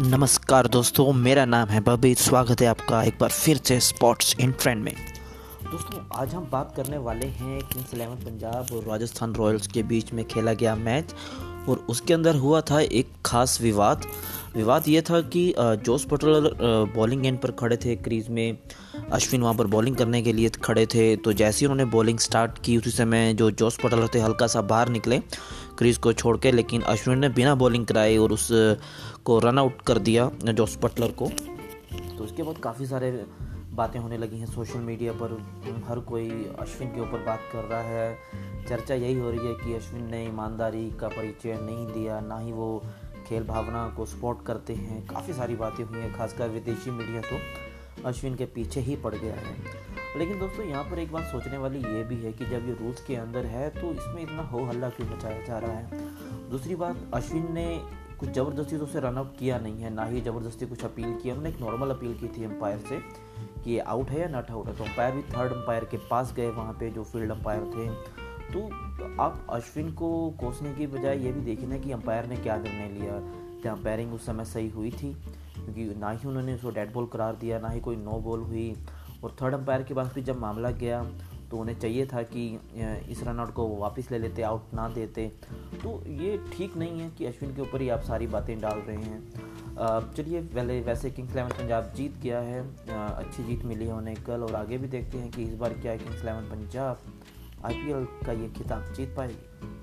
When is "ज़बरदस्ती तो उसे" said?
58.28-59.00